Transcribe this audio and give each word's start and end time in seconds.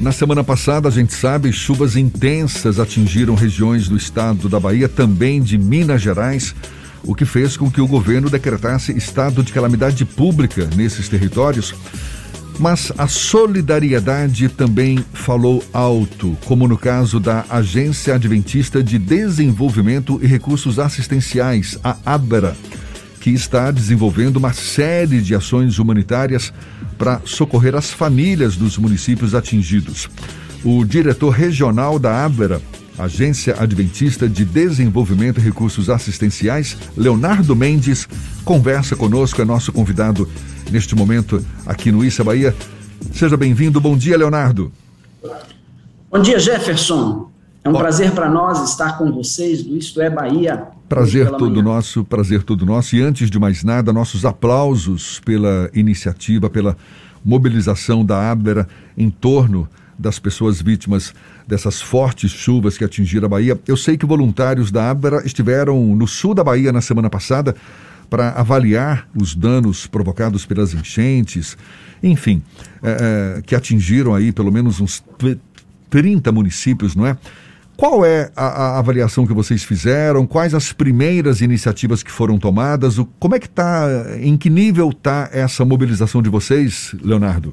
Na 0.00 0.10
semana 0.12 0.42
passada, 0.42 0.88
a 0.88 0.90
gente 0.90 1.14
sabe, 1.14 1.52
chuvas 1.52 1.96
intensas 1.96 2.80
atingiram 2.80 3.34
regiões 3.34 3.88
do 3.88 3.96
estado 3.96 4.48
da 4.48 4.58
Bahia, 4.58 4.88
também 4.88 5.40
de 5.40 5.56
Minas 5.56 6.02
Gerais, 6.02 6.54
o 7.02 7.14
que 7.14 7.24
fez 7.24 7.56
com 7.56 7.70
que 7.70 7.80
o 7.80 7.86
governo 7.86 8.28
decretasse 8.28 8.96
estado 8.96 9.42
de 9.42 9.52
calamidade 9.52 10.04
pública 10.04 10.68
nesses 10.74 11.08
territórios. 11.08 11.74
Mas 12.58 12.92
a 12.96 13.06
solidariedade 13.08 14.48
também 14.48 15.04
falou 15.12 15.62
alto, 15.72 16.36
como 16.44 16.68
no 16.68 16.76
caso 16.76 17.18
da 17.18 17.44
Agência 17.48 18.14
Adventista 18.14 18.82
de 18.82 18.98
Desenvolvimento 18.98 20.18
e 20.22 20.26
Recursos 20.26 20.78
Assistenciais, 20.78 21.78
a 21.82 21.96
ABRA, 22.04 22.56
que 23.24 23.30
está 23.30 23.70
desenvolvendo 23.70 24.36
uma 24.36 24.52
série 24.52 25.22
de 25.22 25.34
ações 25.34 25.78
humanitárias 25.78 26.52
para 26.98 27.22
socorrer 27.24 27.74
as 27.74 27.90
famílias 27.90 28.54
dos 28.54 28.76
municípios 28.76 29.34
atingidos. 29.34 30.10
O 30.62 30.84
diretor 30.84 31.30
regional 31.30 31.98
da 31.98 32.22
ABRA, 32.22 32.60
Agência 32.98 33.56
Adventista 33.58 34.28
de 34.28 34.44
Desenvolvimento 34.44 35.40
e 35.40 35.42
Recursos 35.42 35.88
Assistenciais, 35.88 36.76
Leonardo 36.94 37.56
Mendes, 37.56 38.06
conversa 38.44 38.94
conosco, 38.94 39.40
é 39.40 39.44
nosso 39.46 39.72
convidado 39.72 40.28
neste 40.70 40.94
momento 40.94 41.42
aqui 41.64 41.90
no 41.90 42.04
Issa 42.04 42.22
Bahia. 42.22 42.54
Seja 43.10 43.38
bem-vindo. 43.38 43.80
Bom 43.80 43.96
dia, 43.96 44.18
Leonardo. 44.18 44.70
Bom 46.10 46.20
dia, 46.20 46.38
Jefferson. 46.38 47.32
É 47.64 47.68
um 47.70 47.72
Bom. 47.72 47.78
prazer 47.78 48.12
para 48.12 48.28
nós 48.28 48.62
estar 48.68 48.98
com 48.98 49.10
vocês 49.10 49.62
do 49.62 49.74
Isto 49.74 49.98
é 49.98 50.10
Bahia. 50.10 50.64
Prazer 50.86 51.30
todo 51.30 51.50
manhã. 51.50 51.62
nosso, 51.62 52.04
prazer 52.04 52.42
todo 52.42 52.66
nosso. 52.66 52.94
E 52.94 53.00
antes 53.00 53.30
de 53.30 53.38
mais 53.38 53.64
nada, 53.64 53.90
nossos 53.90 54.26
aplausos 54.26 55.18
pela 55.24 55.70
iniciativa, 55.72 56.50
pela 56.50 56.76
mobilização 57.24 58.04
da 58.04 58.30
Abra 58.30 58.68
em 58.98 59.08
torno 59.08 59.66
das 59.98 60.18
pessoas 60.18 60.60
vítimas 60.60 61.14
dessas 61.48 61.80
fortes 61.80 62.30
chuvas 62.32 62.76
que 62.76 62.84
atingiram 62.84 63.24
a 63.24 63.30
Bahia. 63.30 63.58
Eu 63.66 63.78
sei 63.78 63.96
que 63.96 64.04
voluntários 64.04 64.70
da 64.70 64.90
Abra 64.90 65.22
estiveram 65.24 65.96
no 65.96 66.06
sul 66.06 66.34
da 66.34 66.44
Bahia 66.44 66.70
na 66.70 66.82
semana 66.82 67.08
passada 67.08 67.56
para 68.10 68.28
avaliar 68.32 69.08
os 69.16 69.34
danos 69.34 69.86
provocados 69.86 70.44
pelas 70.44 70.74
enchentes, 70.74 71.56
enfim, 72.02 72.42
é, 72.82 73.38
é, 73.38 73.42
que 73.42 73.54
atingiram 73.54 74.14
aí 74.14 74.32
pelo 74.32 74.52
menos 74.52 74.80
uns 74.80 75.02
30 75.88 76.30
municípios, 76.30 76.94
não 76.94 77.06
é? 77.06 77.16
Qual 77.76 78.04
é 78.04 78.30
a, 78.36 78.46
a, 78.46 78.78
avaliação 78.78 79.26
que 79.26 79.32
vocês 79.32 79.64
fizeram? 79.64 80.26
Quais 80.26 80.54
as 80.54 80.72
primeiras 80.72 81.40
iniciativas 81.40 82.02
que 82.02 82.10
foram 82.10 82.38
tomadas? 82.38 82.98
O, 82.98 83.04
como 83.18 83.34
é 83.34 83.40
que 83.40 83.46
está, 83.46 83.86
em 84.20 84.36
que 84.36 84.48
nível 84.48 84.90
está 84.90 85.28
essa 85.32 85.64
mobilização 85.64 86.22
de 86.22 86.28
vocês, 86.28 86.94
Leonardo? 87.02 87.52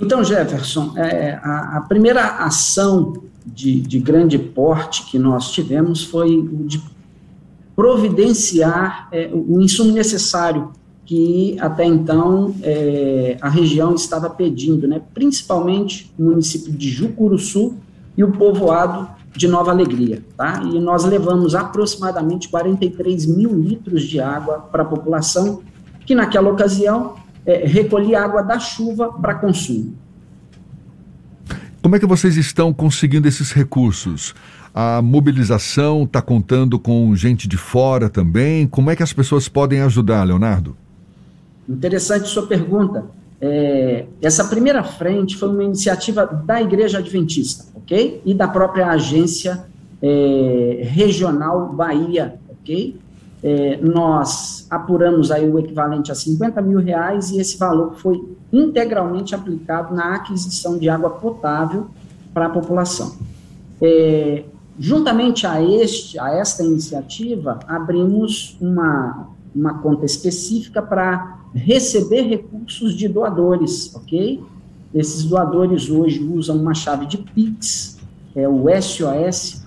Então, 0.00 0.24
Jefferson, 0.24 0.94
é, 0.96 1.38
a, 1.42 1.78
a, 1.78 1.80
primeira 1.82 2.22
ação 2.38 3.22
de, 3.46 3.80
de, 3.80 3.98
grande 3.98 4.38
porte 4.38 5.04
que 5.04 5.18
nós 5.18 5.52
tivemos 5.52 6.04
foi 6.04 6.36
o 6.36 6.66
de 6.66 6.82
providenciar 7.74 9.08
é, 9.12 9.30
o 9.32 9.60
insumo 9.60 9.92
necessário 9.92 10.72
que 11.04 11.56
até 11.60 11.84
então 11.84 12.54
é, 12.62 13.36
a 13.40 13.48
região 13.48 13.94
estava 13.94 14.28
pedindo, 14.28 14.88
né, 14.88 15.00
principalmente 15.14 16.12
o 16.18 16.24
município 16.24 16.72
de 16.72 16.90
Jucuruçu, 16.90 17.76
e 18.16 18.24
o 18.24 18.32
povoado 18.32 19.08
de 19.36 19.46
Nova 19.46 19.70
Alegria, 19.70 20.22
tá? 20.36 20.62
E 20.64 20.80
nós 20.80 21.04
levamos 21.04 21.54
aproximadamente 21.54 22.48
43 22.48 23.26
mil 23.26 23.54
litros 23.54 24.02
de 24.04 24.18
água 24.18 24.60
para 24.60 24.82
a 24.82 24.86
população, 24.86 25.62
que 26.06 26.14
naquela 26.14 26.50
ocasião 26.50 27.16
é, 27.44 27.66
recolhia 27.66 28.22
água 28.22 28.42
da 28.42 28.58
chuva 28.58 29.12
para 29.12 29.34
consumo. 29.34 29.94
Como 31.82 31.94
é 31.94 32.00
que 32.00 32.06
vocês 32.06 32.36
estão 32.36 32.72
conseguindo 32.72 33.28
esses 33.28 33.52
recursos? 33.52 34.34
A 34.74 35.00
mobilização 35.00 36.02
está 36.04 36.20
contando 36.20 36.78
com 36.78 37.14
gente 37.14 37.46
de 37.46 37.56
fora 37.56 38.10
também? 38.10 38.66
Como 38.66 38.90
é 38.90 38.96
que 38.96 39.02
as 39.02 39.12
pessoas 39.12 39.48
podem 39.48 39.80
ajudar, 39.82 40.24
Leonardo? 40.24 40.76
Interessante 41.68 42.28
sua 42.28 42.46
pergunta. 42.46 43.04
É, 43.40 44.06
essa 44.22 44.44
primeira 44.44 44.82
frente 44.82 45.36
foi 45.36 45.48
uma 45.48 45.64
iniciativa 45.64 46.26
da 46.26 46.60
Igreja 46.62 46.98
Adventista, 46.98 47.64
ok? 47.76 48.22
E 48.24 48.34
da 48.34 48.48
própria 48.48 48.88
agência 48.88 49.66
é, 50.02 50.80
regional 50.82 51.72
Bahia, 51.72 52.38
ok? 52.50 52.98
É, 53.42 53.78
nós 53.82 54.66
apuramos 54.70 55.30
aí 55.30 55.48
o 55.48 55.58
equivalente 55.58 56.10
a 56.10 56.14
50 56.14 56.60
mil 56.62 56.80
reais 56.80 57.30
e 57.30 57.38
esse 57.38 57.58
valor 57.58 57.94
foi 57.96 58.20
integralmente 58.52 59.34
aplicado 59.34 59.94
na 59.94 60.14
aquisição 60.14 60.78
de 60.78 60.88
água 60.88 61.10
potável 61.10 61.86
para 62.32 62.46
a 62.46 62.50
população. 62.50 63.16
É, 63.80 64.44
juntamente 64.78 65.46
a, 65.46 65.62
este, 65.62 66.18
a 66.18 66.30
esta 66.30 66.62
iniciativa, 66.62 67.60
abrimos 67.68 68.56
uma, 68.60 69.28
uma 69.54 69.78
conta 69.78 70.06
específica 70.06 70.82
para 70.82 71.35
receber 71.54 72.22
recursos 72.22 72.94
de 72.94 73.08
doadores, 73.08 73.94
ok? 73.94 74.42
Esses 74.94 75.24
doadores 75.24 75.90
hoje 75.90 76.22
usam 76.22 76.56
uma 76.56 76.74
chave 76.74 77.06
de 77.06 77.18
Pix, 77.18 77.98
é 78.34 78.48
o 78.48 78.64
sos.adra.org.br, 78.80 79.64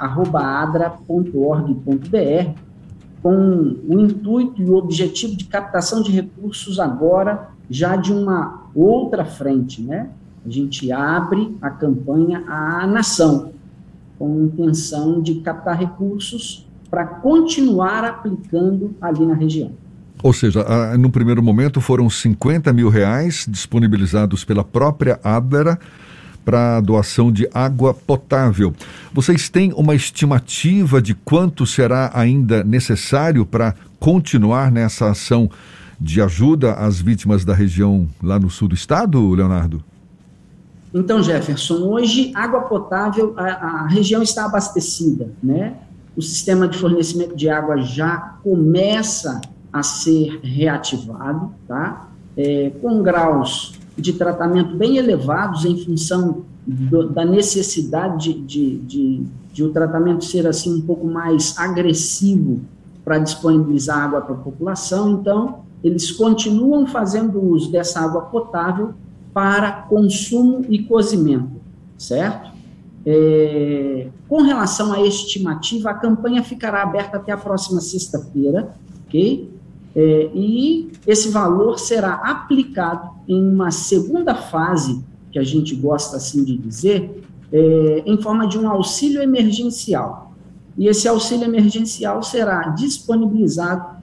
com 3.22 3.76
o 3.88 4.00
intuito 4.00 4.62
e 4.62 4.66
o 4.66 4.76
objetivo 4.76 5.36
de 5.36 5.46
captação 5.46 6.02
de 6.02 6.12
recursos 6.12 6.80
agora 6.80 7.50
já 7.70 7.96
de 7.96 8.14
uma 8.14 8.70
outra 8.74 9.26
frente, 9.26 9.82
né? 9.82 10.10
A 10.46 10.50
gente 10.50 10.92
abre 10.92 11.56
a 11.62 11.70
campanha 11.70 12.44
à 12.48 12.88
nação, 12.88 13.52
com 14.18 14.46
intenção 14.46 15.22
de 15.22 15.36
captar 15.36 15.78
recursos 15.78 16.68
para 16.90 17.06
continuar 17.06 18.04
aplicando 18.04 18.96
ali 19.00 19.26
na 19.26 19.34
região. 19.34 19.72
Ou 20.22 20.34
seja, 20.34 20.66
no 20.97 21.09
primeiro 21.09 21.41
momento 21.41 21.80
foram 21.80 22.09
50 22.09 22.74
mil 22.74 22.90
reais 22.90 23.46
disponibilizados 23.47 24.44
pela 24.44 24.63
própria 24.63 25.19
Abera 25.24 25.80
para 26.44 26.81
doação 26.81 27.31
de 27.31 27.47
água 27.53 27.94
potável. 27.94 28.74
Vocês 29.13 29.50
têm 29.50 29.72
uma 29.74 29.96
estimativa 29.96 31.02
de 31.02 31.13
quanto 31.13 31.66
será 31.66 32.12
ainda 32.13 32.63
necessário 32.63 33.46
para 33.46 33.75
continuar 34.00 34.72
nessa 34.72 35.09
ação 35.09 35.50
de 36.00 36.22
ajuda 36.22 36.74
às 36.74 37.00
vítimas 37.00 37.46
da 37.46 37.53
região 37.53 38.07
lá 38.22 38.40
no 38.40 38.50
sul 38.50 38.68
do 38.68 38.75
estado, 38.75 39.34
Leonardo? 39.34 39.84
Então, 40.94 41.22
Jefferson, 41.22 41.75
hoje 41.75 42.31
água 42.34 42.62
potável, 42.62 43.34
a, 43.38 43.44
a 43.44 43.88
região 43.88 44.24
está 44.24 44.46
abastecida, 44.46 45.31
né? 45.41 45.75
O 46.18 46.22
sistema 46.22 46.68
de 46.68 46.78
fornecimento 46.78 47.36
de 47.36 47.47
água 47.47 47.80
já 47.81 48.38
começa 48.44 49.40
a 49.72 49.84
ser 49.84 50.40
reativado, 50.41 51.52
tá? 51.68 52.09
É, 52.38 52.72
com 52.81 53.02
graus 53.02 53.74
de 53.97 54.13
tratamento 54.13 54.75
bem 54.75 54.97
elevados 54.97 55.66
em 55.66 55.78
função 55.84 56.44
do, 56.66 57.09
da 57.09 57.25
necessidade 57.25 58.34
de, 58.34 58.41
de, 58.41 58.78
de, 58.80 59.24
de, 59.52 59.63
o 59.63 59.72
tratamento 59.72 60.24
ser 60.24 60.47
assim 60.47 60.75
um 60.75 60.81
pouco 60.81 61.06
mais 61.06 61.57
agressivo 61.57 62.62
para 63.03 63.18
disponibilizar 63.18 63.97
água 63.97 64.22
para 64.22 64.35
a 64.35 64.38
população. 64.38 65.13
Então, 65.13 65.59
eles 65.84 66.12
continuam 66.12 66.86
fazendo 66.86 67.41
uso 67.41 67.72
dessa 67.72 68.00
água 68.00 68.22
potável 68.22 68.94
para 69.34 69.72
consumo 69.72 70.66
e 70.69 70.84
cozimento, 70.84 71.51
certo? 71.97 72.51
É, 73.06 74.07
com 74.28 74.41
relação 74.41 74.94
à 74.94 75.01
estimativa, 75.01 75.90
a 75.90 75.94
campanha 75.94 76.44
ficará 76.44 76.84
aberta 76.84 77.18
até 77.18 77.31
a 77.31 77.38
próxima 77.38 77.81
sexta-feira, 77.81 78.75
ok? 79.07 79.50
É, 79.96 80.30
e 80.34 80.92
esse 81.08 81.30
valor 81.30 81.80
será 81.80 82.14
aplicado 82.16 83.10
em 83.28 83.42
uma 83.42 83.72
segunda 83.72 84.36
fase, 84.36 85.04
que 85.32 85.40
a 85.40 85.44
gente 85.44 85.76
gosta 85.76 86.18
assim 86.18 86.44
de 86.44 86.58
dizer, 86.58 87.24
é, 87.52 88.04
em 88.06 88.22
forma 88.22 88.48
de 88.48 88.58
um 88.58 88.69
auxílio 88.69 89.22
emergencial. 89.22 90.34
E 90.78 90.88
esse 90.88 91.08
auxílio 91.08 91.46
emergencial 91.46 92.24
será 92.24 92.69
disponibilizado 92.69 94.00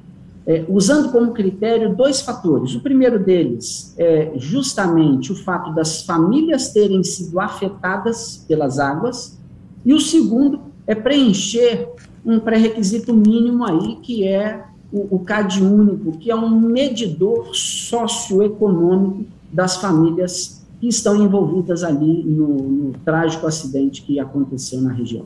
é, 0.46 0.64
usando 0.69 1.10
como 1.10 1.32
critério 1.32 1.94
dois 1.94 2.20
fatores. 2.20 2.75
O 2.75 2.81
primeiro 2.81 3.19
deles 3.19 3.94
é 3.99 4.32
justamente 4.37 5.32
o 5.32 5.37
fato 5.37 5.75
das 5.75 6.02
famílias 6.02 6.72
terem 6.72 7.02
sido 7.02 7.40
afetadas 7.40 8.44
pelas 8.46 8.78
águas, 8.78 9.38
e 9.84 9.93
o 9.93 10.00
segundo 10.00 10.60
é 10.87 10.94
preencher 10.94 11.88
um 12.25 12.38
pré-requisito 12.38 13.12
mínimo 13.14 13.64
aí, 13.64 13.96
que 14.02 14.26
é 14.26 14.64
o, 14.92 15.16
o 15.16 15.18
CAD 15.20 15.62
único, 15.62 16.12
que 16.18 16.30
é 16.30 16.36
um 16.36 16.60
medidor 16.60 17.54
socioeconômico 17.54 19.24
das 19.52 19.76
famílias 19.76 20.64
que 20.80 20.88
estão 20.88 21.22
envolvidas 21.22 21.82
ali 21.82 22.22
no, 22.24 22.48
no 22.48 22.92
trágico 23.04 23.46
acidente 23.46 24.02
que 24.02 24.20
aconteceu 24.20 24.80
na 24.80 24.92
região. 24.92 25.24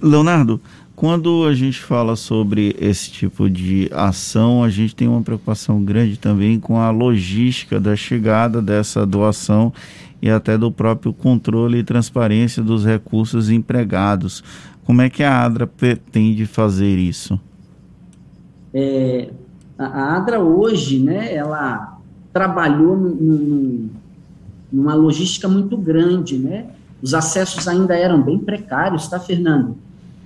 Leonardo, 0.00 0.60
quando 0.94 1.44
a 1.44 1.54
gente 1.54 1.80
fala 1.80 2.14
sobre 2.14 2.76
esse 2.78 3.10
tipo 3.10 3.50
de 3.50 3.90
ação, 3.92 4.62
a 4.62 4.70
gente 4.70 4.94
tem 4.94 5.08
uma 5.08 5.22
preocupação 5.22 5.82
grande 5.82 6.18
também 6.18 6.60
com 6.60 6.78
a 6.78 6.90
logística 6.90 7.80
da 7.80 7.96
chegada 7.96 8.62
dessa 8.62 9.04
doação 9.04 9.72
e 10.22 10.30
até 10.30 10.56
do 10.56 10.70
próprio 10.70 11.12
controle 11.12 11.78
e 11.78 11.84
transparência 11.84 12.62
dos 12.62 12.84
recursos 12.84 13.50
empregados. 13.50 14.44
Como 14.84 15.02
é 15.02 15.10
que 15.10 15.22
a 15.22 15.44
ADRA 15.44 15.66
pretende 15.66 16.46
fazer 16.46 16.96
isso? 16.96 17.38
É, 18.74 19.30
a 19.78 20.16
ADRA 20.16 20.40
hoje, 20.40 20.98
né, 20.98 21.32
ela 21.32 21.98
trabalhou 22.32 22.96
num, 22.96 23.88
numa 24.72 24.94
logística 24.94 25.46
muito 25.48 25.76
grande, 25.76 26.36
né? 26.36 26.66
Os 27.00 27.14
acessos 27.14 27.68
ainda 27.68 27.96
eram 27.96 28.20
bem 28.20 28.38
precários, 28.38 29.06
tá, 29.06 29.20
Fernando? 29.20 29.76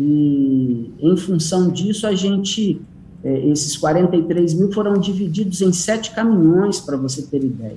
E 0.00 0.90
em 1.00 1.16
função 1.16 1.68
disso, 1.68 2.06
a 2.06 2.14
gente, 2.14 2.80
é, 3.22 3.46
esses 3.48 3.76
43 3.76 4.54
mil 4.54 4.72
foram 4.72 4.98
divididos 4.98 5.60
em 5.60 5.72
sete 5.72 6.14
caminhões, 6.14 6.80
para 6.80 6.96
você 6.96 7.22
ter 7.22 7.44
ideia. 7.44 7.76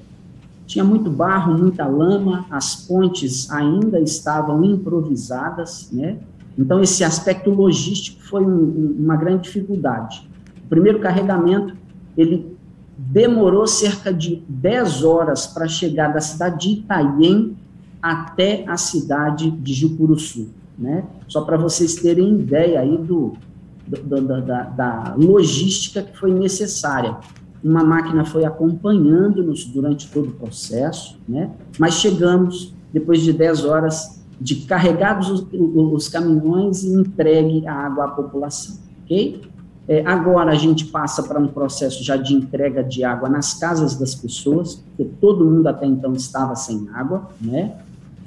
Tinha 0.66 0.86
muito 0.86 1.10
barro, 1.10 1.58
muita 1.58 1.86
lama, 1.86 2.46
as 2.50 2.76
pontes 2.76 3.52
ainda 3.52 4.00
estavam 4.00 4.64
improvisadas, 4.64 5.90
né? 5.92 6.18
Então, 6.58 6.82
esse 6.82 7.04
aspecto 7.04 7.50
logístico 7.50 8.24
foi 8.24 8.46
um, 8.46 8.96
uma 9.00 9.18
grande 9.18 9.44
dificuldade. 9.44 10.31
Primeiro 10.72 11.00
carregamento, 11.00 11.76
ele 12.18 12.56
demorou 12.98 13.68
cerca 13.68 14.14
de 14.14 14.42
10 14.48 15.04
horas 15.04 15.46
para 15.46 15.68
chegar 15.68 16.14
da 16.14 16.22
cidade 16.22 16.62
de 16.62 16.80
Itaiem 16.80 17.58
até 18.02 18.64
a 18.66 18.78
cidade 18.78 19.52
de 19.52 19.74
Jucuruçu, 19.74 20.48
né? 20.80 21.04
Só 21.28 21.42
para 21.42 21.58
vocês 21.58 21.96
terem 21.96 22.40
ideia 22.40 22.80
aí 22.80 22.98
do, 22.98 23.34
do 23.86 24.22
da, 24.22 24.40
da, 24.40 24.64
da, 24.64 25.16
logística 25.18 26.02
que 26.04 26.18
foi 26.18 26.34
necessária. 26.34 27.18
Uma 27.62 27.84
máquina 27.84 28.24
foi 28.24 28.46
acompanhando-nos 28.46 29.66
durante 29.66 30.10
todo 30.10 30.30
o 30.30 30.34
processo, 30.36 31.20
né? 31.28 31.52
Mas 31.78 31.96
chegamos, 31.96 32.74
depois 32.94 33.22
de 33.22 33.34
10 33.34 33.66
horas, 33.66 34.24
de 34.40 34.56
carregados 34.62 35.30
os, 35.30 35.46
os 35.52 36.08
caminhões 36.08 36.82
e 36.84 36.94
entregue 36.94 37.68
a 37.68 37.74
água 37.74 38.06
à 38.06 38.08
população, 38.08 38.78
ok? 39.04 39.51
É, 39.88 40.06
agora 40.06 40.52
a 40.52 40.56
gente 40.56 40.86
passa 40.86 41.24
para 41.24 41.40
um 41.40 41.48
processo 41.48 42.04
já 42.04 42.16
de 42.16 42.34
entrega 42.34 42.84
de 42.84 43.04
água 43.04 43.28
nas 43.28 43.56
casas 43.56 43.96
das 43.96 44.14
pessoas, 44.14 44.76
porque 44.76 45.12
todo 45.20 45.46
mundo 45.46 45.68
até 45.68 45.86
então 45.86 46.14
estava 46.14 46.56
sem 46.56 46.88
água, 46.94 47.30
né? 47.42 47.76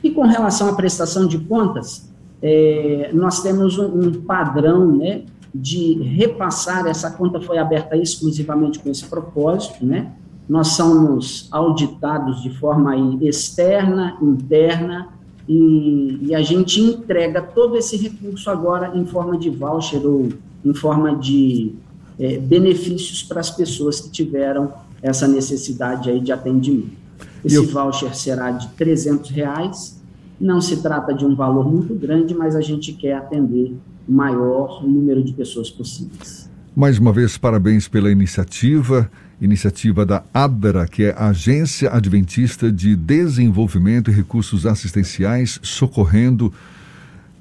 E 0.03 0.11
com 0.11 0.23
relação 0.23 0.69
à 0.69 0.75
prestação 0.75 1.27
de 1.27 1.39
contas, 1.39 2.11
é, 2.43 3.11
nós 3.15 3.41
temos 3.41 3.79
um, 3.79 3.87
um, 3.87 4.12
padrão, 4.23 4.95
né, 4.95 5.23
de 5.55 5.95
repassar, 6.03 6.87
essa 6.87 7.11
conta 7.11 7.41
foi 7.41 7.56
aberta 7.56 7.97
exclusivamente 7.97 8.81
com 8.81 8.91
esse 8.91 9.06
propósito, 9.06 9.87
né? 9.87 10.12
Nós 10.47 10.69
somos 10.69 11.49
auditados 11.51 12.43
de 12.43 12.51
forma 12.51 12.95
externa, 13.23 14.19
interna, 14.21 15.09
e, 15.49 16.19
e 16.23 16.35
a 16.35 16.43
gente 16.43 16.81
entrega 16.81 17.43
todo 17.43 17.76
esse 17.76 17.96
recurso 17.96 18.50
agora 18.50 18.96
em 18.96 19.05
forma 19.06 19.37
de 19.38 19.50
voucher 19.50 20.05
ou 20.06 20.29
em 20.64 20.75
forma 20.75 21.17
de 21.17 21.75
é, 22.19 22.38
benefícios 22.38 23.23
para 23.23 23.41
as 23.41 23.50
pessoas 23.50 24.00
que 24.00 24.11
tiveram 24.11 24.73
essa 25.02 25.29
necessidade 25.29 26.08
aí 26.11 26.20
de 26.20 26.32
atendimento. 26.32 26.96
Esse 27.44 27.56
eu... 27.56 27.67
voucher 27.67 28.14
será 28.14 28.50
de 28.50 28.69
300 28.69 29.31
reais, 29.31 30.00
não 30.41 30.61
se 30.61 30.81
trata 30.81 31.12
de 31.12 31.25
um 31.25 31.35
valor 31.35 31.70
muito 31.70 31.94
grande, 31.94 32.35
mas 32.35 32.56
a 32.56 32.61
gente 32.61 32.93
quer 32.93 33.14
atender 33.14 33.76
o 34.08 34.12
maior 34.12 34.82
número 34.82 35.23
de 35.23 35.32
pessoas 35.32 35.70
possíveis. 35.70 36.49
Mais 36.76 36.99
uma 36.99 37.12
vez, 37.12 37.38
parabéns 37.38 37.87
pela 37.87 38.11
iniciativa, 38.11 39.09
iniciativa 39.41 40.05
da 40.05 40.25
ADRA, 40.35 40.88
que 40.88 41.05
é 41.05 41.15
a 41.17 41.29
Agência 41.29 41.88
Adventista 41.88 42.73
de 42.73 42.97
Desenvolvimento 42.97 44.11
e 44.11 44.15
Recursos 44.15 44.67
Assistenciais, 44.67 45.61
socorrendo 45.62 46.53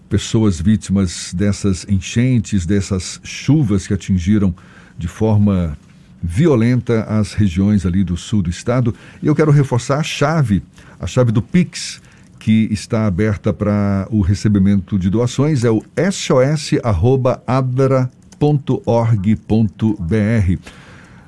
pessoas 0.08 0.62
vítimas 0.62 1.34
dessas 1.34 1.84
enchentes, 1.90 2.68
dessas 2.68 3.20
chuvas 3.24 3.88
que 3.88 3.94
atingiram 3.96 4.54
de 5.00 5.08
forma 5.08 5.76
violenta 6.22 7.02
as 7.06 7.34
regiões 7.34 7.88
ali 7.88 8.04
do 8.04 8.16
sul 8.16 8.44
do 8.44 8.52
estado. 8.52 8.94
E 9.20 9.26
eu 9.26 9.34
quero 9.34 9.50
reforçar 9.52 9.98
a 9.98 10.04
chave, 10.04 10.62
a 11.00 11.08
chave 11.08 11.32
do 11.32 11.42
Pix, 11.42 12.00
que 12.38 12.68
está 12.70 13.08
aberta 13.08 13.52
para 13.52 14.08
o 14.12 14.22
recebimento 14.22 15.00
de 15.00 15.10
doações, 15.10 15.64
é 15.64 15.72
o 15.72 15.84
sos@abra.org.br. 18.44 20.58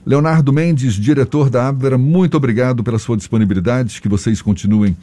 Leonardo 0.06 0.54
Mendes, 0.54 0.94
diretor 0.94 1.50
da 1.50 1.68
Abra, 1.68 1.98
muito 1.98 2.38
obrigado 2.38 2.84
pela 2.84 3.00
sua 3.00 3.18
disponibilidade, 3.18 4.02
que 4.02 4.10
vocês 4.10 4.42
continuem 4.42 4.96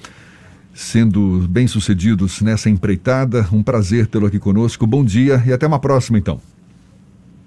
sendo 0.74 1.46
bem-sucedidos 1.48 2.40
nessa 2.40 2.70
empreitada. 2.70 3.46
Um 3.50 3.62
prazer 3.62 4.06
tê-lo 4.06 4.26
aqui 4.26 4.38
conosco. 4.38 4.86
Bom 4.86 5.04
dia 5.04 5.42
e 5.46 5.52
até 5.52 5.66
uma 5.66 5.78
próxima, 5.78 6.18
então. 6.18 6.40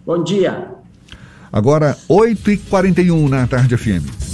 Bom 0.05 0.23
dia. 0.23 0.67
Agora, 1.51 1.97
8h41 2.09 3.29
na 3.29 3.47
Tarde 3.47 3.77
FM. 3.77 4.24